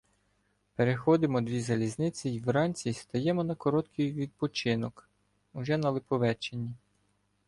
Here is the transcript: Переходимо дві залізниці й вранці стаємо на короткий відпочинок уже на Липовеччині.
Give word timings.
Переходимо 0.75 1.41
дві 1.41 1.61
залізниці 1.61 2.29
й 2.29 2.39
вранці 2.39 2.93
стаємо 2.93 3.43
на 3.43 3.55
короткий 3.55 4.13
відпочинок 4.13 5.09
уже 5.53 5.77
на 5.77 5.89
Липовеччині. 5.89 6.69